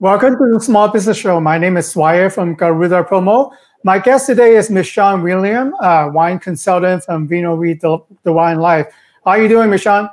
[0.00, 1.40] Welcome to the Small Business Show.
[1.40, 3.50] My name is Swire from Garuda Promo.
[3.82, 8.60] My guest today is MiShawn William, uh, wine consultant from Vino Read the, the Wine
[8.60, 8.86] Life.
[9.24, 10.08] How are you doing, MiShawn?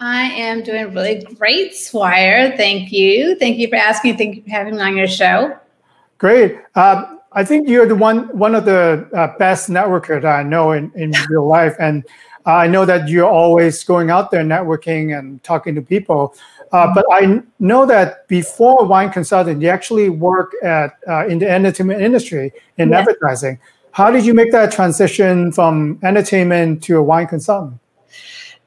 [0.00, 2.54] I am doing really great, Swire.
[2.58, 3.36] Thank you.
[3.36, 4.18] Thank you for asking.
[4.18, 5.58] Thank you for having me on your show.
[6.18, 6.58] Great.
[6.74, 10.72] Uh, I think you're the one one of the uh, best networker that I know
[10.72, 12.04] in, in real life, and
[12.44, 16.34] I know that you're always going out there networking and talking to people.
[16.72, 21.48] Uh, but I know that before wine consulting, you actually work at uh, in the
[21.48, 23.00] entertainment industry in yes.
[23.00, 23.58] advertising.
[23.92, 27.80] How did you make that transition from entertainment to a wine consultant?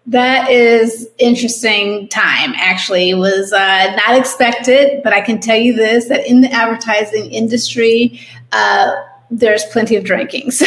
[0.07, 2.53] That is interesting time.
[2.55, 6.51] Actually, it was uh, not expected, but I can tell you this: that in the
[6.51, 8.19] advertising industry,
[8.51, 8.91] uh,
[9.29, 10.51] there's plenty of drinking.
[10.59, 10.65] So,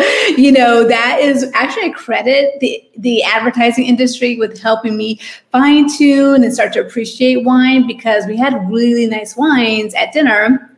[0.36, 5.18] you know that is actually a credit the the advertising industry with helping me
[5.52, 10.70] fine tune and start to appreciate wine because we had really nice wines at dinner.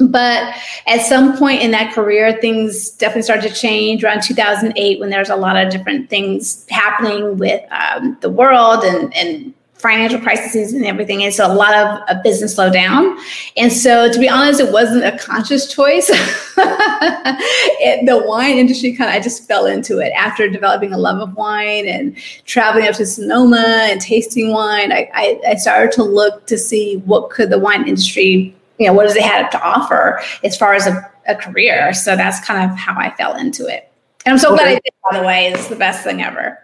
[0.00, 0.56] But
[0.88, 5.30] at some point in that career, things definitely started to change around 2008 when there's
[5.30, 9.53] a lot of different things happening with um, the world and, and
[9.84, 11.22] financial crises and everything.
[11.22, 13.18] And so a lot of a business slowed down.
[13.58, 16.08] And so to be honest, it wasn't a conscious choice.
[16.56, 21.20] it, the wine industry kind of, I just fell into it after developing a love
[21.20, 24.90] of wine and traveling up to Sonoma and tasting wine.
[24.90, 28.94] I, I, I started to look to see what could the wine industry, you know,
[28.94, 31.92] what does it have to offer as far as a, a career.
[31.92, 33.92] So that's kind of how I fell into it.
[34.24, 35.48] And I'm so glad I did, by the way.
[35.48, 36.58] It's the best thing ever.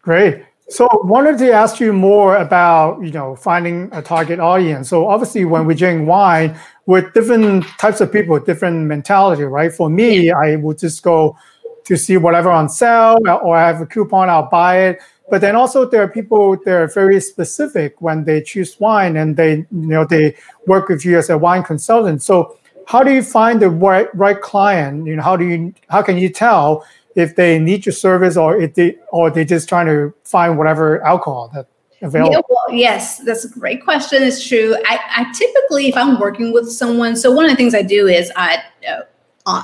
[0.00, 0.42] Great.
[0.72, 4.88] So wanted to ask you more about, you know, finding a target audience.
[4.88, 9.70] So obviously when we drink wine with different types of people, different mentality, right?
[9.70, 11.36] For me, I would just go
[11.84, 15.00] to see whatever on sale or I have a coupon, I'll buy it.
[15.30, 19.36] But then also there are people that are very specific when they choose wine and
[19.36, 22.22] they, you know, they work with you as a wine consultant.
[22.22, 22.56] So
[22.86, 25.06] how do you find the right, right client?
[25.06, 28.60] You know, how do you, how can you tell if they need your service or
[28.60, 31.66] if they or they just trying to find whatever alcohol that
[32.00, 32.32] available?
[32.32, 34.22] Yeah, well, yes, that's a great question.
[34.22, 34.76] It's true.
[34.86, 38.06] I, I, typically, if I'm working with someone, so one of the things I do
[38.06, 38.62] is I
[39.46, 39.62] uh,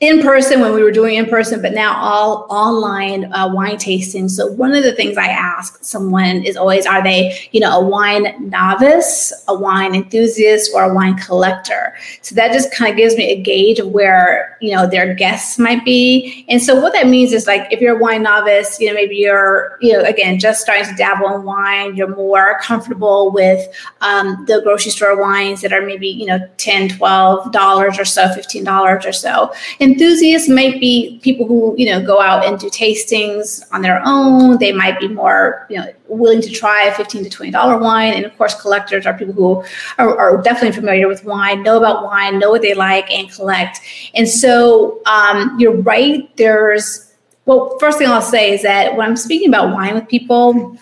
[0.00, 4.28] in person when we were doing in person, but now all online uh, wine tasting.
[4.28, 7.82] So one of the things I ask someone is always, are they, you know, a
[7.82, 11.94] wine novice, a wine enthusiast, or a wine collector?
[12.20, 15.58] So that just kind of gives me a gauge of where, you know, their guests
[15.58, 16.44] might be.
[16.50, 19.16] And so what that means is like, if you're a wine novice, you know, maybe
[19.16, 23.66] you're, you know, again, just starting to dabble in wine, you're more comfortable with
[24.02, 28.26] um, the grocery store wines that are maybe, you know, 10, 12 dollars or so,
[28.26, 29.50] $15 or so.
[29.86, 34.58] Enthusiasts might be people who you know go out and do tastings on their own.
[34.58, 38.12] They might be more you know willing to try a 15 to 20 dollar wine.
[38.14, 39.64] And of course collectors are people who
[39.98, 43.80] are, are, definitely familiar with wine know about wine know what they like and collect.
[44.14, 46.34] And so um, you're right.
[46.36, 47.06] There's
[47.46, 50.76] well first thing i'll say is that when i'm speaking about wine with people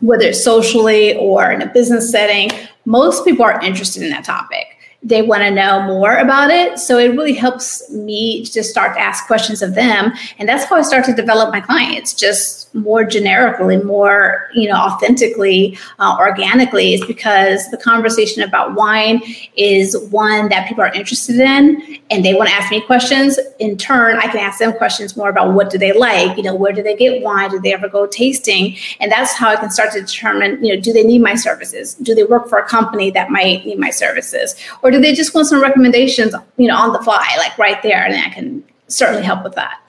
[0.00, 2.50] whether it's socially or in a business setting
[2.84, 4.71] most people are interested in that topic
[5.02, 6.78] they want to know more about it.
[6.78, 10.12] So it really helps me to start to ask questions of them.
[10.38, 14.76] And that's how I start to develop my clients, just more generically, more, you know,
[14.76, 19.20] authentically, uh, organically, is because the conversation about wine
[19.56, 23.38] is one that people are interested in and they want to ask me questions.
[23.58, 26.54] In turn, I can ask them questions more about what do they like, you know,
[26.54, 27.50] where do they get wine?
[27.50, 28.76] Do they ever go tasting?
[29.00, 31.94] And that's how I can start to determine, you know, do they need my services?
[31.94, 34.54] Do they work for a company that might need my services?
[34.82, 38.04] Or do they just want some recommendations, you know, on the fly, like right there,
[38.04, 39.80] and I can certainly help with that.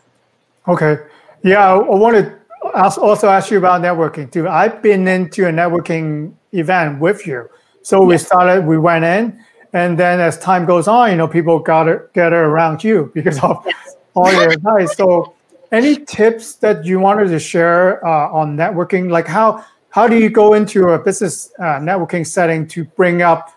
[0.67, 0.97] Okay.
[1.43, 2.39] Yeah, I want to
[2.73, 4.47] also ask you about networking too.
[4.47, 7.49] I've been into a networking event with you.
[7.81, 9.43] So we started, we went in,
[9.73, 13.61] and then as time goes on, you know, people got gather around you because of
[13.65, 13.95] yes.
[14.13, 14.95] all your advice.
[14.95, 15.33] So,
[15.71, 19.09] any tips that you wanted to share uh, on networking?
[19.09, 23.49] Like how how do you go into a business uh, networking setting to bring up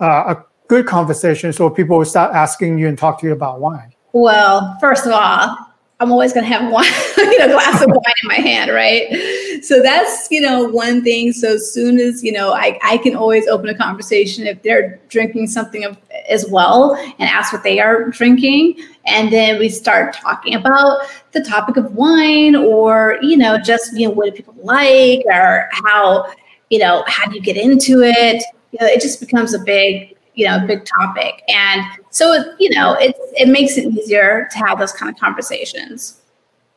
[0.00, 3.60] uh, a good conversation so people will start asking you and talk to you about
[3.60, 3.92] wine?
[4.14, 5.54] Well, first of all,
[6.00, 6.86] I'm always going to have wine,
[7.18, 9.62] you know, glass of wine in my hand, right?
[9.62, 11.34] So that's, you know, one thing.
[11.34, 14.98] So as soon as, you know, I, I can always open a conversation if they're
[15.10, 15.84] drinking something
[16.30, 18.82] as well and ask what they are drinking.
[19.04, 24.08] And then we start talking about the topic of wine or, you know, just, you
[24.08, 26.32] know, what do people like or how,
[26.70, 28.42] you know, how do you get into it?
[28.70, 31.42] You know, it just becomes a big you know big topic.
[31.48, 36.20] And so you know it it makes it easier to have those kind of conversations.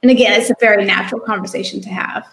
[0.04, 2.28] And again it's a very natural conversation to have.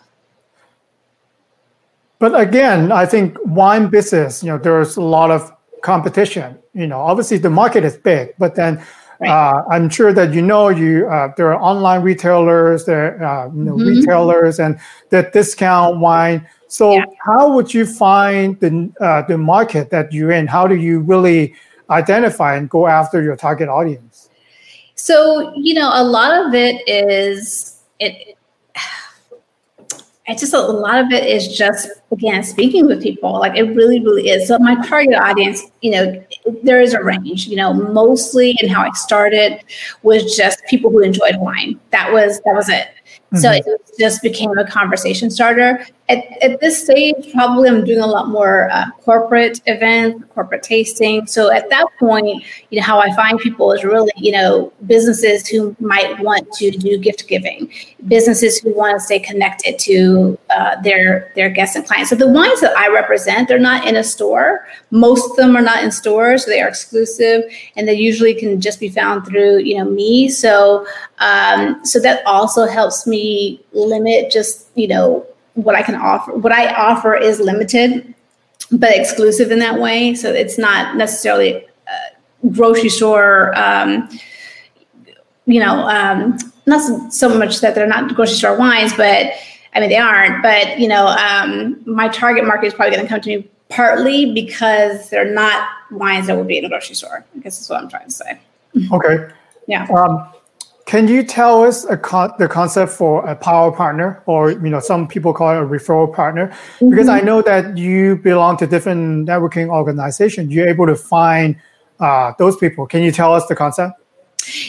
[2.18, 5.52] But again, I think wine business, you know, there's a lot of
[5.82, 6.56] competition.
[6.72, 8.80] You know, obviously the market is big, but then
[9.22, 9.30] right.
[9.30, 13.54] uh, I'm sure that you know you uh, there are online retailers, there are uh,
[13.54, 14.00] you know, mm-hmm.
[14.00, 14.78] retailers, and
[15.10, 16.46] that discount wine.
[16.68, 17.04] So yeah.
[17.24, 20.46] how would you find the uh, the market that you're in?
[20.46, 21.54] How do you really
[21.90, 24.30] identify and go after your target audience?
[24.94, 28.36] So you know, a lot of it is it
[30.32, 33.32] it's just a lot of it is just again speaking with people.
[33.38, 34.48] Like it really really is.
[34.48, 36.24] So my target audience you know
[36.62, 39.62] there is a range you know mostly and how i started
[40.02, 41.78] was just people who enjoyed wine.
[41.90, 42.88] That was that was it.
[43.32, 43.38] Mm-hmm.
[43.38, 43.64] so it
[44.04, 45.70] just became a conversation starter
[46.12, 51.26] at, at this stage, probably I'm doing a lot more uh, corporate events, corporate tasting.
[51.26, 55.46] So at that point, you know, how I find people is really, you know, businesses
[55.46, 57.72] who might want to do gift giving,
[58.08, 62.10] businesses who want to stay connected to uh, their their guests and clients.
[62.10, 64.66] So the wines that I represent, they're not in a store.
[64.90, 66.44] Most of them are not in stores.
[66.44, 67.44] So they are exclusive,
[67.76, 70.28] and they usually can just be found through, you know, me.
[70.28, 70.86] So
[71.20, 76.32] um, so that also helps me limit just, you know what I can offer.
[76.32, 78.14] What I offer is limited,
[78.70, 80.14] but exclusive in that way.
[80.14, 81.66] So it's not necessarily
[82.50, 83.56] grocery store.
[83.58, 84.08] Um,
[85.46, 89.32] you know, um, not so much that they're not grocery store wines, but
[89.74, 90.42] I mean they aren't.
[90.42, 94.32] But you know, um, my target market is probably going to come to me partly
[94.32, 97.24] because they're not wines that would be in a grocery store.
[97.34, 98.40] I guess that's what I'm trying to say.
[98.92, 99.28] Okay.
[99.66, 99.86] Yeah.
[99.86, 100.28] Um,
[100.86, 105.06] can you tell us con- the concept for a power partner, or you know, some
[105.06, 106.48] people call it a referral partner?
[106.48, 106.90] Mm-hmm.
[106.90, 110.52] Because I know that you belong to different networking organizations.
[110.52, 111.56] You're able to find
[112.00, 112.86] uh, those people.
[112.86, 114.01] Can you tell us the concept?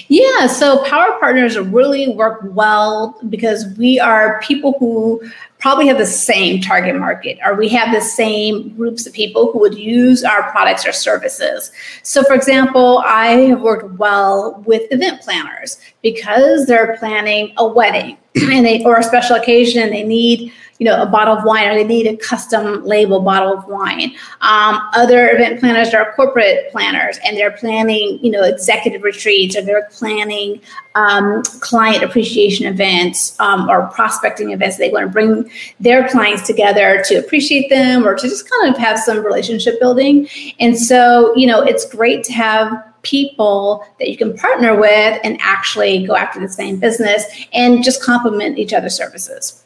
[0.08, 5.22] Yeah, so power partners really work well because we are people who
[5.60, 9.60] probably have the same target market or we have the same groups of people who
[9.60, 11.72] would use our products or services.
[12.04, 18.18] So, for example, I have worked well with event planners because they're planning a wedding
[18.36, 21.70] and they or a special occasion and they need you know, a bottle of wine
[21.70, 24.14] or they need a custom label bottle of wine.
[24.42, 29.62] Um, other event planners are corporate planners and they're planning, you know, executive retreats or
[29.62, 30.62] they're planning
[30.96, 34.78] um, client appreciation events um, or prospecting events.
[34.78, 35.50] They want to bring
[35.80, 40.28] their clients together to appreciate them or to just kind of have some relationship building.
[40.60, 42.72] And so, you know, it's great to have
[43.04, 48.02] people that you can partner with and actually go after the same business and just
[48.02, 49.62] complement each other's services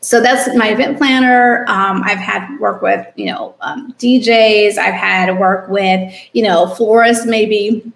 [0.00, 1.64] so that's my event planner.
[1.68, 4.78] Um, I've had work with, you know, um, DJs.
[4.78, 7.92] I've had work with, you know, florists maybe.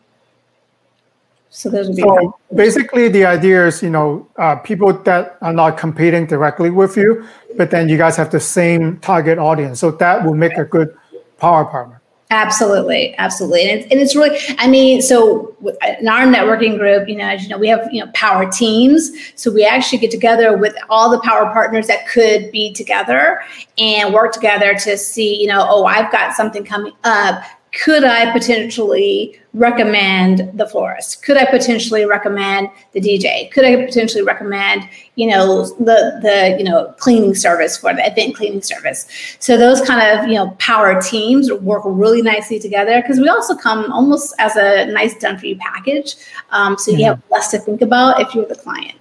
[1.50, 2.02] So those would be.
[2.02, 6.96] So basically, the idea is, you know, uh, people that are not competing directly with
[6.96, 7.24] you,
[7.56, 9.78] but then you guys have the same target audience.
[9.78, 10.96] So that will make a good
[11.38, 12.01] power partner.
[12.32, 14.38] Absolutely, absolutely, and it's, and it's really.
[14.56, 15.54] I mean, so
[15.98, 19.12] in our networking group, you know, as you know, we have you know power teams.
[19.34, 23.42] So we actually get together with all the power partners that could be together
[23.76, 28.30] and work together to see, you know, oh, I've got something coming up could I
[28.32, 31.22] potentially recommend the florist?
[31.22, 33.50] Could I potentially recommend the DJ?
[33.50, 34.86] Could I potentially recommend,
[35.16, 39.06] you know, the the you know cleaning service for the event cleaning service?
[39.38, 43.56] So those kind of you know power teams work really nicely together because we also
[43.56, 46.16] come almost as a nice done for you package.
[46.50, 47.06] Um, so you mm-hmm.
[47.06, 48.98] have less to think about if you're the client.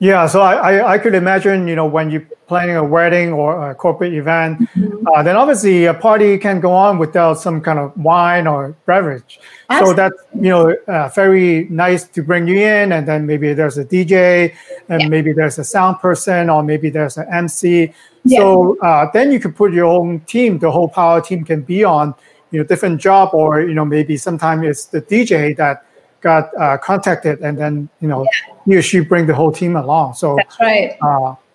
[0.00, 3.70] Yeah, so I, I, I, could imagine, you know, when you're planning a wedding or
[3.70, 5.06] a corporate event, mm-hmm.
[5.06, 9.38] uh, then obviously a party can go on without some kind of wine or beverage.
[9.70, 9.90] Absolutely.
[9.90, 12.90] So that's, you know, uh, very nice to bring you in.
[12.90, 14.52] And then maybe there's a DJ
[14.88, 15.08] and yeah.
[15.08, 17.94] maybe there's a sound person or maybe there's an MC.
[18.24, 18.38] Yeah.
[18.40, 21.84] So uh, then you can put your own team, the whole power team can be
[21.84, 22.16] on,
[22.50, 25.86] you know, different job or, you know, maybe sometimes it's the DJ that
[26.20, 28.54] got uh, contacted, and then you know yeah.
[28.64, 30.14] he or she bring the whole team along.
[30.14, 30.96] So that's right.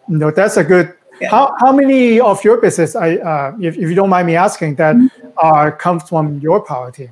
[0.08, 0.94] Know that's a good.
[1.22, 1.30] Yeah.
[1.32, 4.76] How how many of your business, I uh, if, if you don't mind me asking,
[4.76, 5.28] that mm-hmm.
[5.38, 7.12] uh, comes from your power team?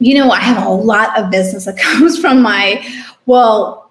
[0.00, 2.84] You know, I have a lot of business that comes from my
[3.26, 3.88] well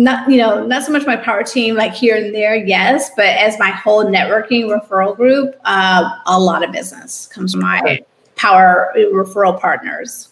[0.00, 3.26] not you know not so much my power team like here and there yes but
[3.26, 8.00] as my whole networking referral group uh, a lot of business comes from my
[8.34, 10.29] power referral partners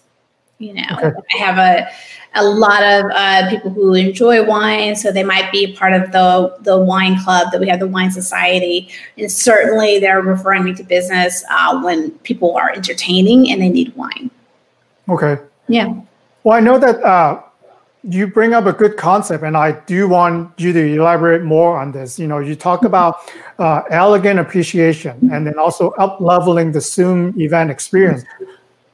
[0.58, 1.12] you know, okay.
[1.34, 1.88] I have a
[2.34, 6.56] a lot of uh, people who enjoy wine, so they might be part of the
[6.60, 10.82] the wine club that we have, the wine society, and certainly they're referring me to
[10.82, 14.30] business uh, when people are entertaining and they need wine.
[15.08, 15.38] Okay.
[15.68, 16.00] Yeah.
[16.44, 17.42] Well, I know that uh,
[18.02, 21.92] you bring up a good concept, and I do want you to elaborate more on
[21.92, 22.18] this.
[22.18, 23.18] You know, you talk about
[23.58, 28.24] uh, elegant appreciation, and then also up leveling the Zoom event experience.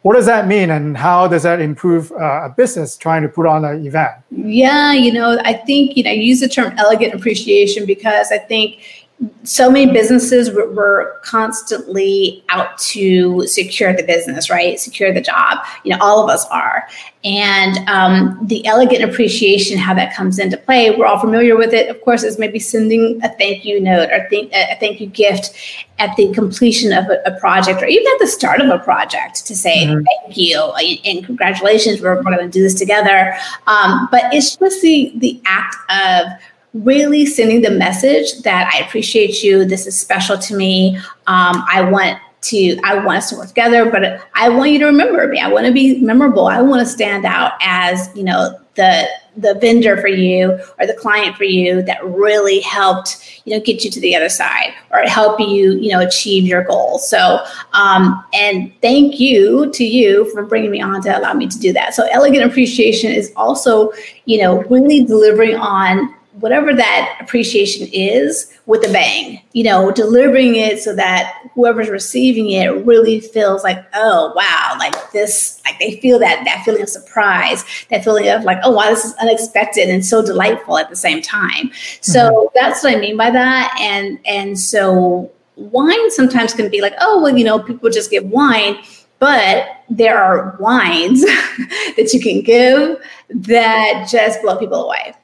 [0.04, 3.46] What does that mean, and how does that improve uh, a business trying to put
[3.46, 4.12] on an event?
[4.30, 8.36] Yeah, you know, I think you know, I use the term elegant appreciation because I
[8.36, 9.03] think
[9.42, 14.78] so many businesses were, were, constantly out to secure the business, right?
[14.78, 15.58] Secure the job.
[15.82, 16.86] You know, all of us are.
[17.24, 21.88] And um, the elegant appreciation, how that comes into play, we're all familiar with it.
[21.88, 25.54] Of course, is maybe sending a thank you note or think, a thank you gift
[25.98, 29.46] at the completion of a, a, project or even at the start of a project
[29.46, 30.04] to say mm-hmm.
[30.04, 30.60] thank you
[31.04, 33.34] and, congratulations, we're, we're going to do this together.
[33.66, 36.26] Um, but it's just the, the act of
[36.74, 39.64] really sending the message that I appreciate you.
[39.64, 40.96] This is special to me.
[41.26, 44.86] Um, I want to I want us to work together, but I want you to
[44.86, 45.40] remember me.
[45.40, 46.46] I want to be memorable.
[46.46, 50.94] I want to stand out as you know the the vendor for you or the
[50.94, 54.98] client for you that really helped you know get you to the other side or
[55.00, 60.44] help you you know achieve your goals so um, and thank you to you for
[60.44, 63.92] bringing me on to allow me to do that so elegant appreciation is also
[64.24, 70.56] you know really delivering on whatever that appreciation is with a bang, you know, delivering
[70.56, 76.00] it so that whoever's receiving it really feels like, oh wow, like this, like they
[76.00, 79.88] feel that that feeling of surprise, that feeling of like, oh wow, this is unexpected
[79.88, 81.70] and so delightful at the same time.
[82.00, 82.46] So mm-hmm.
[82.54, 83.76] that's what I mean by that.
[83.80, 88.24] And and so wine sometimes can be like, oh well, you know, people just give
[88.24, 88.78] wine.
[89.20, 91.22] But there are wines
[91.96, 92.98] that you can give
[93.30, 95.14] that just blow people away.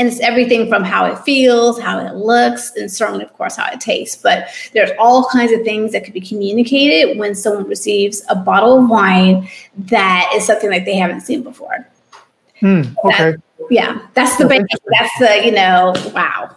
[0.00, 3.70] And it's everything from how it feels, how it looks, and certainly, of course, how
[3.70, 4.20] it tastes.
[4.20, 8.78] But there's all kinds of things that could be communicated when someone receives a bottle
[8.78, 11.86] of wine that is something like they haven't seen before.
[12.62, 13.32] Mm, okay.
[13.32, 14.62] That, yeah, that's the big,
[14.98, 16.56] that's the you know wow.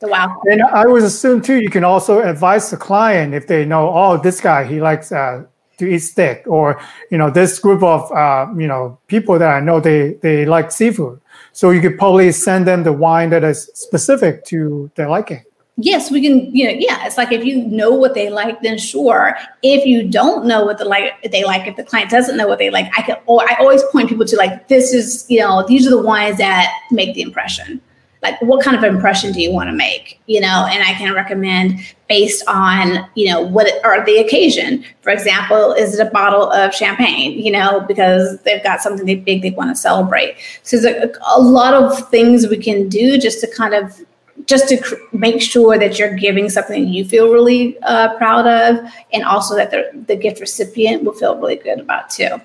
[0.00, 0.40] The wow.
[0.46, 4.16] And I would assume too, you can also advise the client if they know, oh,
[4.16, 5.44] this guy he likes uh,
[5.80, 9.60] to eat steak, or you know, this group of uh, you know people that I
[9.60, 11.20] know they they like seafood.
[11.52, 15.44] So you could probably send them the wine that is specific to their liking.
[15.76, 16.54] Yes, we can.
[16.54, 19.36] You know, yeah, it's like if you know what they like, then sure.
[19.62, 22.58] If you don't know what the like they like, if the client doesn't know what
[22.58, 23.16] they like, I can.
[23.26, 26.38] Or I always point people to like this is you know these are the wines
[26.38, 27.80] that make the impression
[28.22, 30.66] like what kind of impression do you want to make you know?
[30.70, 34.84] And i can recommend based on you know what or the occasion.
[35.02, 39.16] For example is it a bottle of champagne you know because they've got something they
[39.16, 40.36] big they want to celebrate.
[40.62, 44.00] So there's a, a lot of things we can do just to kind of
[44.46, 48.90] just to cr- make sure that you're giving something you feel really uh, proud of
[49.12, 52.40] and also that the, the gift recipient will feel really good about too.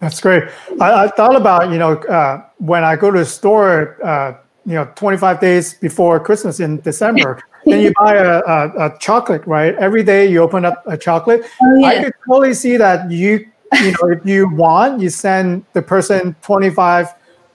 [0.00, 0.44] That's great.
[0.80, 4.74] I, I, thought about you know uh, when I go to a store uh, you
[4.74, 7.42] know 25 days before Christmas in December.
[7.66, 9.74] then you buy a, a, a, chocolate, right?
[9.76, 11.44] Every day you open up a chocolate.
[11.62, 11.86] Oh, yeah.
[11.86, 13.46] I could totally see that you
[13.82, 17.08] you know if you want, you send the person 25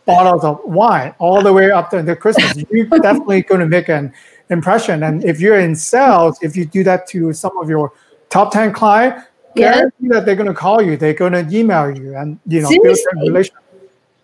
[0.05, 2.63] bottles of wine all the way up to the Christmas.
[2.71, 4.11] You're definitely going to make an
[4.49, 5.03] impression.
[5.03, 7.93] And if you're in sales, if you do that to some of your
[8.29, 10.15] top 10 clients, guarantee yeah.
[10.15, 13.03] that they're going to call you, they're going to email you, and you know Seriously?
[13.13, 13.63] build a relationship.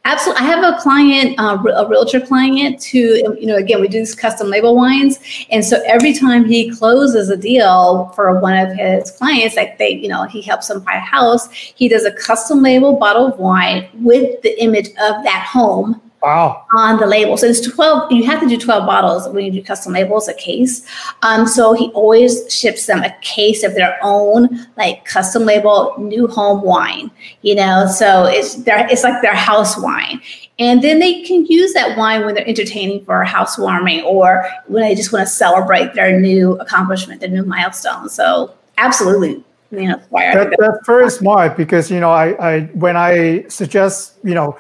[0.05, 0.45] Absolutely.
[0.45, 3.00] I have a client, uh, a realtor client who,
[3.39, 5.19] you know, again, we do these custom label wines.
[5.50, 9.89] And so every time he closes a deal for one of his clients, like they,
[9.89, 13.39] you know, he helps them buy a house, he does a custom label bottle of
[13.39, 16.65] wine with the image of that home Wow.
[16.75, 17.38] On the label.
[17.38, 20.34] So it's 12, you have to do 12 bottles when you do custom labels, a
[20.34, 20.84] case.
[21.22, 26.27] Um, so he always ships them a case of their own, like custom label new
[26.27, 27.12] home wine,
[27.44, 30.20] you know, so it's their, it's like their house wine.
[30.58, 34.82] And then they can use that wine when they're entertaining for a housewarming or when
[34.82, 38.10] they just want to celebrate their new accomplishment, their new milestone.
[38.10, 39.44] So absolutely.
[39.70, 44.34] You know, that, that's very smart because, you know, I, I, when I suggest, you
[44.34, 44.58] know,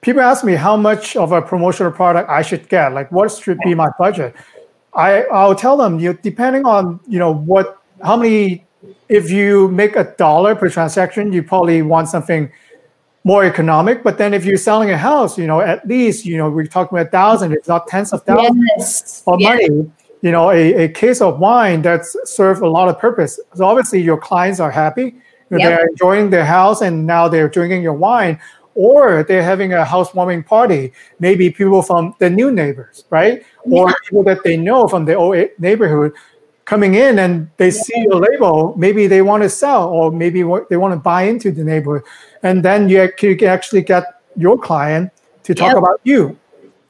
[0.00, 3.58] people ask me how much of a promotional product I should get, like what should
[3.64, 4.34] be my budget.
[4.94, 8.66] I I'll tell them you depending on you know what how many
[9.08, 12.50] if you make a dollar per transaction, you probably want something
[13.24, 14.02] more economic.
[14.02, 16.96] But then if you're selling a house, you know, at least, you know, we're talking
[16.96, 19.22] about thousands, it's not tens of thousands yes.
[19.26, 19.68] of yes.
[19.68, 19.90] money.
[20.22, 23.40] You know, a, a case of wine that's served a lot of purpose.
[23.54, 25.14] So obviously your clients are happy.
[25.50, 25.60] Yep.
[25.60, 28.38] They're enjoying their house and now they're drinking your wine
[28.74, 30.92] or they're having a housewarming party.
[31.18, 33.44] Maybe people from the new neighbors, right?
[33.66, 33.78] Yeah.
[33.78, 36.12] Or people that they know from the old neighborhood
[36.64, 37.82] coming in and they yeah.
[37.82, 38.74] see your label.
[38.76, 42.06] Maybe they want to sell, or maybe they want to buy into the neighborhood,
[42.42, 44.04] and then you can actually get
[44.36, 45.10] your client
[45.42, 45.78] to talk yep.
[45.78, 46.38] about you.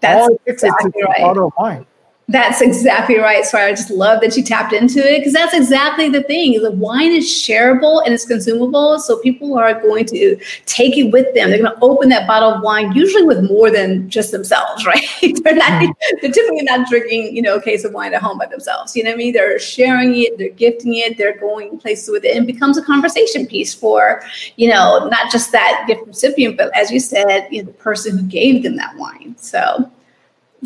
[0.00, 1.20] That's All it exactly right.
[1.20, 1.86] bottle of wine.
[2.30, 3.44] That's exactly right.
[3.44, 6.62] So I just love that you tapped into it because that's exactly the thing.
[6.62, 9.00] The wine is shareable and it's consumable.
[9.00, 11.50] So people are going to take it with them.
[11.50, 15.04] They're going to open that bottle of wine, usually with more than just themselves, right?
[15.42, 15.90] they're not mm-hmm.
[16.22, 18.94] they're typically not drinking, you know, a case of wine at home by themselves.
[18.94, 19.32] You know what I mean?
[19.32, 22.82] They're sharing it, they're gifting it, they're going places with it, and it becomes a
[22.82, 24.22] conversation piece for,
[24.54, 28.16] you know, not just that gift recipient, but as you said, you know, the person
[28.16, 29.34] who gave them that wine.
[29.36, 29.90] So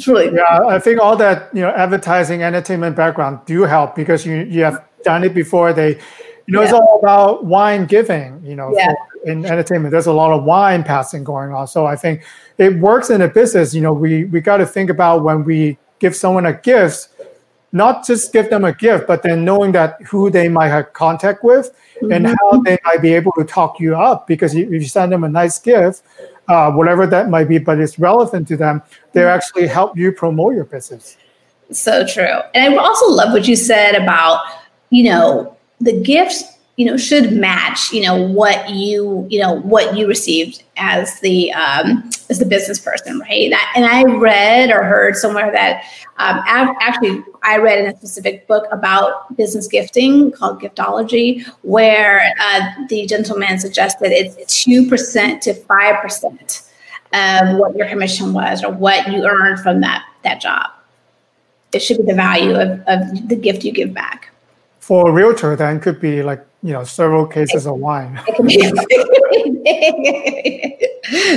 [0.06, 0.60] really yeah.
[0.66, 4.84] I think all that you know, advertising, entertainment background do help because you you have
[5.04, 5.72] done it before.
[5.72, 5.90] They,
[6.46, 6.64] you know, yeah.
[6.64, 8.44] it's all about wine giving.
[8.44, 8.94] You know, yeah.
[9.24, 11.68] in entertainment, there's a lot of wine passing going on.
[11.68, 12.22] So I think
[12.58, 13.74] it works in a business.
[13.74, 17.08] You know, we we got to think about when we give someone a gift,
[17.72, 21.44] not just give them a gift, but then knowing that who they might have contact
[21.44, 22.12] with mm-hmm.
[22.12, 24.26] and how they might be able to talk you up.
[24.26, 26.02] Because if you send them a nice gift
[26.48, 28.82] uh, whatever that might be, but it's relevant to them,
[29.12, 29.30] they mm-hmm.
[29.30, 31.16] actually help you promote your business.
[31.70, 32.40] So true.
[32.54, 34.44] And I also love what you said about,
[34.90, 36.44] you know, the gifts
[36.76, 41.52] you know should match you know what you you know what you received as the
[41.52, 43.45] um, as the business person right?
[43.45, 45.85] And I, and I read or heard somewhere that
[46.19, 52.71] um, actually I read in a specific book about business gifting called giftology where uh,
[52.88, 56.62] the gentleman suggested it's two percent to five percent
[57.12, 60.71] of what your commission was or what you earned from that that job.
[61.73, 64.34] It should be the value of, of the gift you give back
[64.85, 68.21] for a realtor then could be like you know several cases of wine.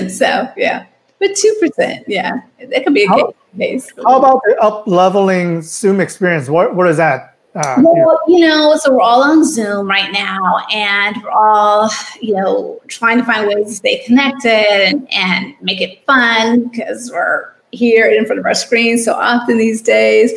[0.09, 0.85] So yeah.
[1.19, 2.41] But 2% yeah.
[2.69, 6.49] That could be a how, case how about the up leveling zoom experience?
[6.49, 10.59] What what is that uh, well, you know, so we're all on Zoom right now,
[10.71, 11.89] and we're all,
[12.21, 17.09] you know, trying to find ways to stay connected and, and make it fun because
[17.11, 20.31] we're here in front of our screens so often these days.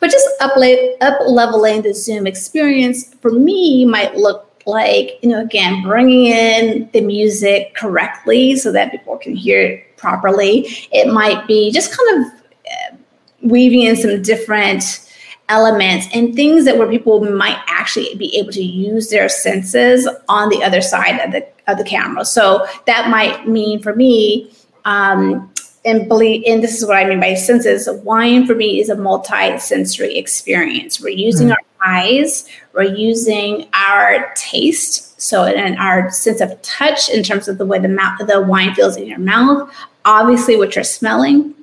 [0.00, 0.52] But just up,
[1.00, 6.90] up leveling the Zoom experience for me might look like, you know, again, bringing in
[6.92, 10.66] the music correctly so that people can hear it properly.
[10.92, 12.32] It might be just kind of
[12.66, 12.96] uh,
[13.42, 15.02] weaving in some different
[15.48, 20.48] elements and things that where people might actually be able to use their senses on
[20.48, 22.24] the other side of the of the camera.
[22.24, 24.52] So that might mean for me
[24.84, 25.52] um,
[25.86, 27.88] and believe and this is what I mean by senses.
[28.02, 31.00] Wine for me is a multi-sensory experience.
[31.00, 31.52] We're using mm.
[31.52, 37.58] our eyes, we're using our taste, so and our sense of touch in terms of
[37.58, 39.72] the way the mouth the wine feels in your mouth,
[40.04, 41.54] obviously what you're smelling,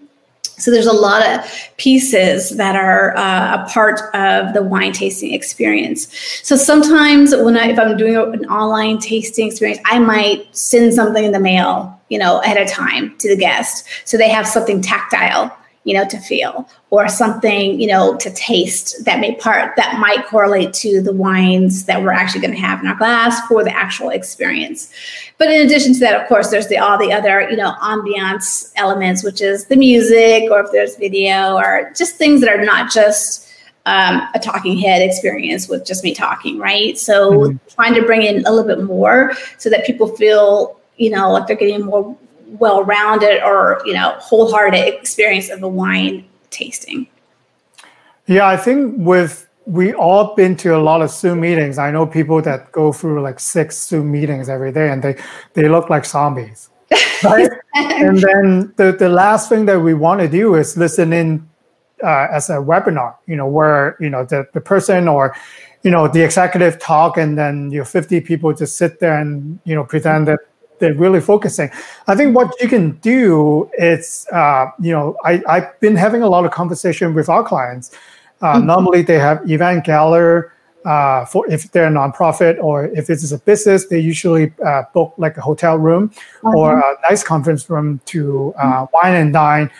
[0.58, 5.34] so there's a lot of pieces that are uh, a part of the wine tasting
[5.34, 6.08] experience.
[6.44, 11.24] So sometimes when I, if I'm doing an online tasting experience, I might send something
[11.24, 14.82] in the mail, you know, ahead of time to the guest, so they have something
[14.82, 15.52] tactile
[15.86, 20.26] you know, to feel or something, you know, to taste that may part that might
[20.28, 23.76] correlate to the wines that we're actually going to have in our glass for the
[23.76, 24.94] actual experience.
[25.38, 28.72] But in addition to that, of course, there's the all the other, you know, ambiance
[28.78, 32.92] elements, which is the music or if there's video or just things that are not
[32.92, 33.50] just
[33.86, 36.98] um, a talking head experience with just me talking, right?
[36.98, 37.58] So mm-hmm.
[37.68, 41.48] trying to bring in a little bit more so that people feel, you know, like
[41.48, 42.16] they're getting more
[42.60, 47.08] well-rounded or you know wholehearted experience of a wine tasting.
[48.28, 51.78] Yeah i think with we all been to a lot of zoom meetings.
[51.78, 55.16] I know people that go through like six zoom meetings every day and they
[55.54, 56.70] they look like zombies
[57.24, 57.50] right?
[57.74, 61.50] And then the, the last thing that we want to do is listen in
[62.04, 65.36] uh, as a webinar you know where you know the, the person or
[65.84, 69.76] you know the executive talk and then your 50 people just sit there and you
[69.76, 70.40] know pretend that
[70.84, 71.70] they're really focusing.
[72.08, 76.28] I think what you can do is, uh, you know, I, I've been having a
[76.28, 77.96] lot of conversation with our clients.
[78.42, 78.68] Uh, mm-hmm.
[78.68, 80.52] Normally, they have event galler
[80.84, 85.14] uh, for if they're a nonprofit or if it's a business, they usually uh, book
[85.18, 86.56] like a hotel room mm-hmm.
[86.58, 88.86] or a nice conference room to uh, mm-hmm.
[88.94, 89.72] wine and dine.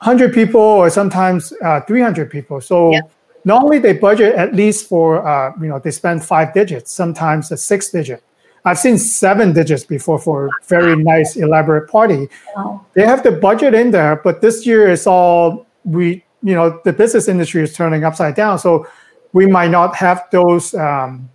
[0.00, 2.58] 100 people or sometimes uh, 300 people.
[2.62, 3.12] So yep.
[3.44, 7.58] normally they budget at least for, uh, you know, they spend five digits, sometimes a
[7.58, 8.22] six digit.
[8.64, 12.28] I've seen seven digits before for a very nice elaborate party.
[12.54, 12.84] Wow.
[12.94, 16.92] They have the budget in there, but this year is all we you know the
[16.92, 18.86] business industry is turning upside down, so
[19.32, 21.30] we might not have those um,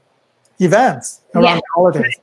[0.60, 1.56] events around yeah.
[1.56, 2.20] the holidays.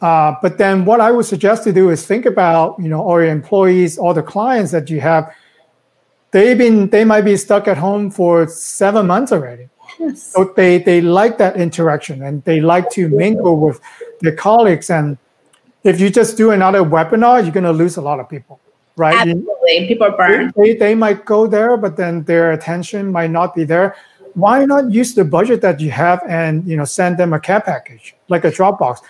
[0.00, 3.20] Uh, but then what I would suggest to do is think about you know all
[3.20, 5.32] your employees, all the clients that you have.
[6.32, 9.68] They've been they might be stuck at home for seven months already.
[10.02, 10.32] Yes.
[10.32, 13.80] So they they like that interaction and they like to mingle with
[14.20, 15.18] their colleagues and
[15.84, 18.60] if you just do another webinar, you're going to lose a lot of people,
[18.96, 19.16] right?
[19.16, 20.52] Absolutely, people are burned.
[20.56, 23.96] They, they might go there, but then their attention might not be there.
[24.34, 27.60] Why not use the budget that you have and you know send them a care
[27.60, 29.00] package like a Dropbox?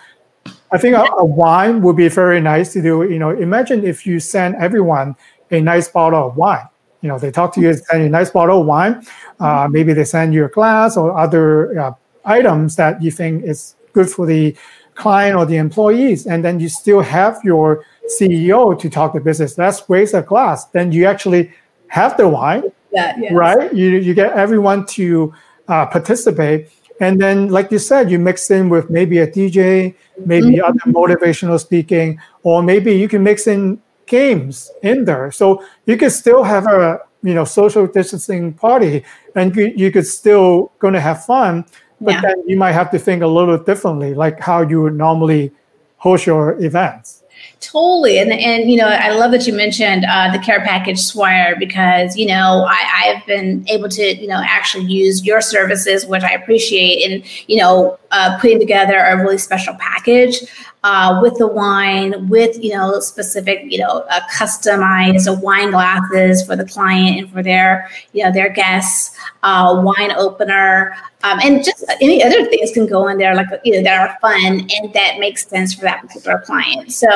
[0.71, 3.03] I think a, a wine would be very nice to do.
[3.03, 5.15] You know, imagine if you send everyone
[5.51, 6.67] a nice bottle of wine.
[7.03, 9.05] You know, they talk to you, and send you a nice bottle of wine.
[9.39, 11.93] Uh, maybe they send you a glass or other uh,
[12.25, 14.55] items that you think is good for the
[14.95, 17.85] client or the employees, and then you still have your
[18.19, 19.53] CEO to talk the business.
[19.55, 20.65] That's waste of glass.
[20.65, 21.51] Then you actually
[21.87, 23.31] have the wine, yes.
[23.31, 23.73] right?
[23.73, 25.33] You you get everyone to
[25.67, 30.57] uh, participate, and then like you said, you mix in with maybe a DJ, maybe
[30.57, 30.65] mm-hmm.
[30.65, 36.09] other motivational speaking, or maybe you can mix in games in there, so you can
[36.09, 39.03] still have a you know social distancing party,
[39.35, 41.65] and you, you could still going to have fun
[42.03, 42.21] but yeah.
[42.21, 45.51] then you might have to think a little differently, like how you would normally
[45.97, 47.23] host your events.
[47.59, 51.55] Totally, and and you know, I love that you mentioned uh, the care package Swire
[51.57, 56.23] because you know I, I've been able to you know actually use your services, which
[56.23, 60.45] I appreciate, and you know uh, putting together a really special package
[60.83, 66.55] uh, with the wine, with you know specific you know uh, customized wine glasses for
[66.55, 71.85] the client and for their you know their guests, uh, wine opener, um, and just
[72.01, 75.19] any other things can go in there like you know that are fun and that
[75.19, 76.91] makes sense for that particular client.
[76.91, 77.07] So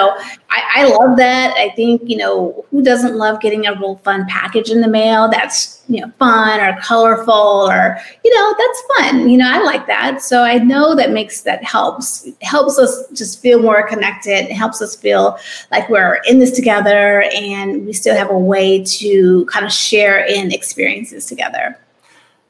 [0.49, 1.53] I, I love that.
[1.57, 5.27] I think you know who doesn't love getting a real fun package in the mail
[5.29, 9.29] that's you know fun or colorful or you know that's fun.
[9.29, 10.21] You know I like that.
[10.21, 14.49] So I know that makes that helps helps us just feel feel more connected.
[14.49, 15.37] It helps us feel
[15.71, 20.25] like we're in this together and we still have a way to kind of share
[20.25, 21.77] in experiences together.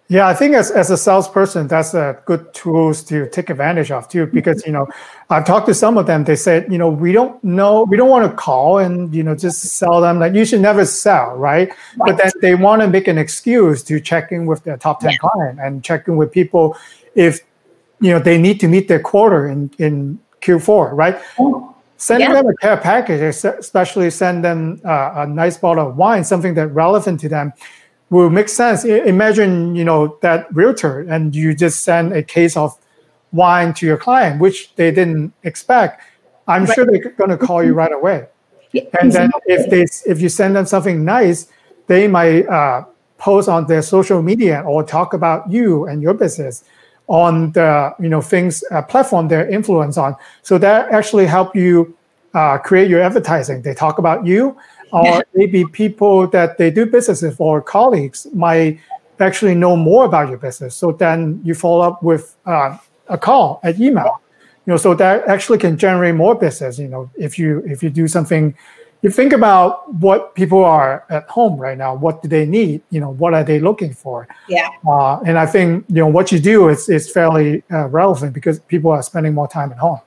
[0.09, 4.07] Yeah, I think as, as a salesperson, that's a good tools to take advantage of
[4.07, 4.25] too.
[4.25, 4.87] Because you know,
[5.29, 6.23] I've talked to some of them.
[6.23, 9.35] They said, you know, we don't know, we don't want to call and you know
[9.35, 10.19] just sell them.
[10.19, 11.69] Like you should never sell, right?
[11.69, 11.75] right.
[11.97, 15.11] But then they want to make an excuse to check in with their top ten
[15.11, 15.17] yeah.
[15.17, 16.77] client and check in with people
[17.15, 17.41] if
[17.99, 21.19] you know they need to meet their quarter in in Q4, right?
[21.39, 22.33] Oh, send yeah.
[22.33, 26.67] them a care package, especially send them uh, a nice bottle of wine, something that
[26.67, 27.53] relevant to them
[28.09, 28.85] will make sense.
[28.85, 32.77] Imagine, you know, that realtor and you just send a case of
[33.31, 36.01] wine to your client, which they didn't expect.
[36.47, 36.75] I'm right.
[36.75, 38.27] sure they're going to call you right away.
[38.71, 41.47] Yeah, and then if they if you send them something nice,
[41.87, 42.85] they might uh,
[43.17, 46.63] post on their social media or talk about you and your business
[47.07, 50.15] on the you know things uh, platform they're influence on.
[50.43, 51.95] So that actually help you
[52.33, 53.61] uh, create your advertising.
[53.61, 54.57] They talk about you,
[54.91, 58.79] or maybe people that they do business with or colleagues might
[59.19, 60.75] actually know more about your business.
[60.75, 64.21] So then you follow up with uh, a call, an email.
[64.65, 66.77] You know, so that actually can generate more business.
[66.77, 68.53] You know, if you if you do something
[69.01, 71.93] you think about what people are at home right now.
[71.93, 72.81] What do they need?
[72.89, 74.27] You know what are they looking for?
[74.47, 74.69] Yeah.
[74.87, 78.59] Uh, and i think you know what you do is, is fairly uh, relevant because
[78.59, 79.99] people are spending more time at home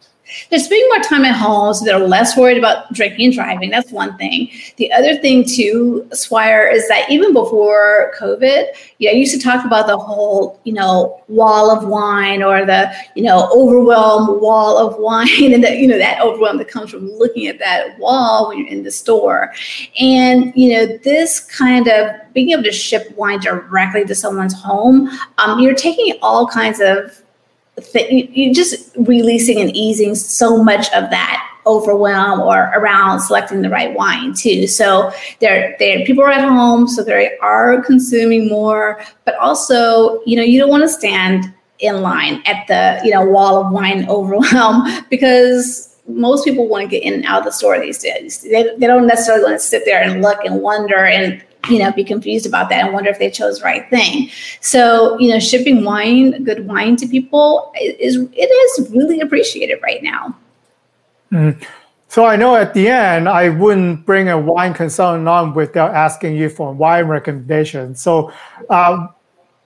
[0.51, 3.71] they're spending more time at home, so they're less worried about drinking and driving.
[3.71, 4.51] That's one thing.
[4.77, 8.67] The other thing, too, Swire, is that even before COVID,
[8.99, 12.65] you know, I used to talk about the whole, you know, wall of wine or
[12.65, 16.91] the, you know, overwhelm wall of wine and that, you know, that overwhelm that comes
[16.91, 19.53] from looking at that wall when you're in the store.
[19.99, 25.09] And, you know, this kind of being able to ship wine directly to someone's home,
[25.39, 27.20] um, you're taking all kinds of
[27.81, 33.69] th- you just releasing and easing so much of that overwhelm or around selecting the
[33.69, 34.67] right wine too.
[34.67, 40.37] So there, there people are at home, so they are consuming more, but also, you
[40.37, 44.07] know, you don't want to stand in line at the, you know, wall of wine
[44.09, 48.43] overwhelm because most people want to get in and out of the store these days.
[48.43, 51.93] They, they don't necessarily want to sit there and look and wonder and you know
[51.93, 54.31] be confused about that and wonder if they chose the right thing.
[54.61, 60.03] So you know shipping wine good wine to people is it is really appreciated right
[60.03, 60.37] now.
[61.33, 61.63] Mm.
[62.09, 66.35] so i know at the end i wouldn't bring a wine consultant on without asking
[66.35, 67.95] you for a wine recommendation.
[67.95, 68.33] So
[68.69, 69.11] um,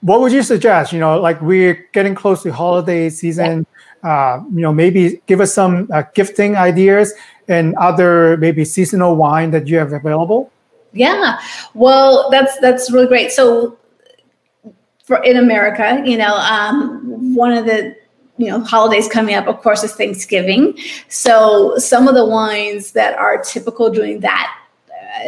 [0.01, 0.93] what would you suggest?
[0.93, 3.65] You know like we're getting close to holiday season.
[4.03, 7.11] Uh, you know maybe give us some uh, gifting ideas
[7.47, 10.51] and other maybe seasonal wine that you have available
[10.95, 11.39] yeah.
[11.73, 13.31] Well, that's that's really great.
[13.31, 13.77] So
[15.03, 17.95] for in America, you know, um, one of the
[18.37, 20.77] you know holidays coming up, of course, is Thanksgiving.
[21.09, 24.51] So some of the wines that are typical during that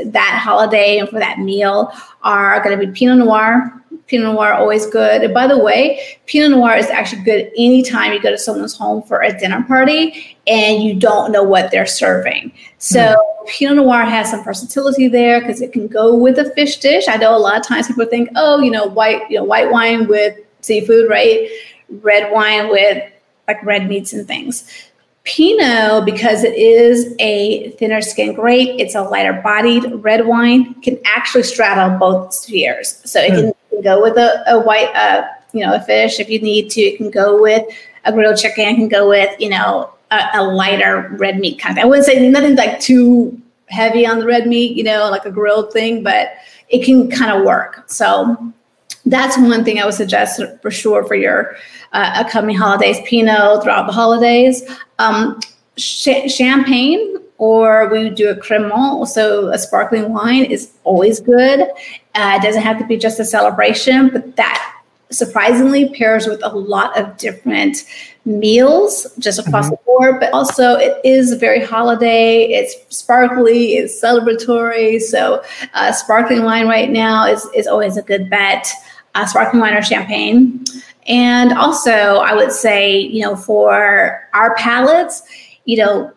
[0.06, 1.92] that holiday and for that meal
[2.24, 3.74] are going to be Pinot Noir.
[4.08, 5.24] Pinot Noir always good.
[5.24, 9.04] And by the way, Pinot Noir is actually good anytime you go to someone's home
[9.04, 12.54] for a dinner party and you don't know what they're serving.
[12.78, 13.48] So mm.
[13.48, 17.08] Pinot Noir has some versatility there because it can go with a fish dish.
[17.08, 19.72] I know a lot of times people think, oh, you know, white, you know, white
[19.72, 21.50] wine with seafood, right?
[21.90, 23.12] Red wine with
[23.48, 24.70] like red meats and things.
[25.28, 30.98] Pinot, because it is a thinner skin grape, it's a lighter bodied red wine, can
[31.06, 33.02] actually straddle both spheres.
[33.04, 36.40] So it can, go with a, a white, uh, you know, a fish if you
[36.40, 36.82] need to.
[36.82, 37.64] It can go with
[38.06, 38.68] a grilled chicken.
[38.68, 41.84] It can go with, you know, a, a lighter red meat kind of.
[41.84, 45.32] I wouldn't say nothing like too heavy on the red meat, you know, like a
[45.32, 46.32] grilled thing, but
[46.70, 47.84] it can kind of work.
[47.88, 48.54] So
[49.10, 51.56] that's one thing I would suggest for sure for your
[51.94, 52.98] uh, upcoming holidays.
[53.06, 54.64] Pinot throughout the holidays,
[55.00, 55.40] um,
[55.78, 61.62] sh- champagne, or we would do a Cremant, so a sparkling wine is always good.
[62.16, 64.74] Uh, it doesn't have to be just a celebration, but that
[65.10, 67.86] surprisingly pairs with a lot of different
[68.26, 69.76] meals just across mm-hmm.
[69.76, 75.42] the board but also it is very holiday it's sparkly it's celebratory so
[75.74, 78.68] uh, sparkling wine right now is, is always a good bet
[79.18, 80.64] uh, sparkling wine or champagne.
[81.08, 85.24] And also, I would say, you know, for our palates,
[85.66, 86.12] you know,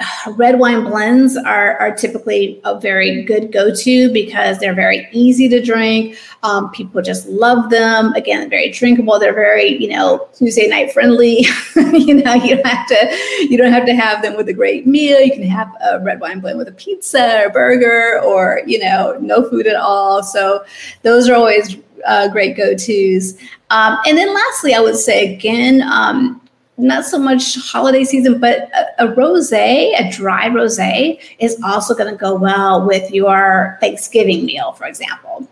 [0.36, 5.60] red wine blends are, are typically a very good go-to because they're very easy to
[5.60, 6.16] drink.
[6.44, 8.12] Um, people just love them.
[8.14, 9.18] Again, very drinkable.
[9.18, 11.46] They're very, you know, Tuesday night friendly.
[11.76, 14.86] you know, you don't have to you don't have to have them with a great
[14.86, 15.20] meal.
[15.20, 19.18] You can have a red wine blend with a pizza or burger or you know
[19.20, 20.22] no food at all.
[20.22, 20.64] So
[21.02, 23.34] those are always uh, great go-tos.
[23.70, 26.40] Um, and then lastly, I would say again, um,
[26.76, 32.10] not so much holiday season, but a, a rosé, a dry rosé, is also going
[32.10, 35.46] to go well with your Thanksgiving meal, for example.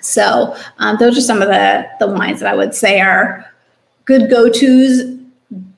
[0.00, 3.44] So um, those are some of the the wines that I would say are
[4.04, 5.16] good go-tos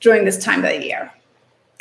[0.00, 1.12] during this time of the year.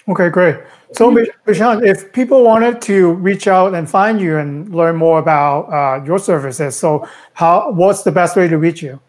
[0.09, 0.55] Okay, great.
[0.93, 1.11] So,
[1.45, 6.03] MiShawn, if people wanted to reach out and find you and learn more about uh,
[6.03, 8.99] your services, so how what's the best way to reach you?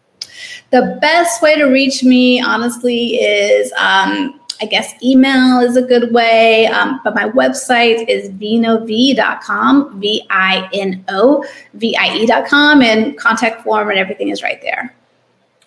[0.69, 6.13] The best way to reach me, honestly, is um, I guess email is a good
[6.13, 13.17] way, um, but my website is vinovie.com, V I N O V I E.com, and
[13.17, 14.95] contact form and everything is right there.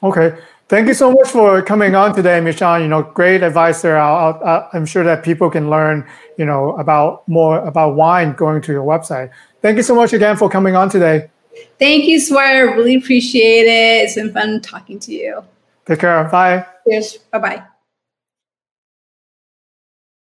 [0.04, 0.38] Okay.
[0.68, 2.80] Thank you so much for coming on today, Michelle.
[2.80, 3.98] You know, great advice there.
[3.98, 6.06] I'll, I'll, I'm sure that people can learn,
[6.38, 9.30] you know, about more about wine going to your website.
[9.60, 11.30] Thank you so much again for coming on today.
[11.78, 12.74] Thank you, Swire.
[12.74, 14.04] Really appreciate it.
[14.04, 15.44] It's been fun talking to you.
[15.86, 16.24] Take care.
[16.24, 16.66] Bye.
[16.88, 17.18] Cheers.
[17.30, 17.64] Bye bye.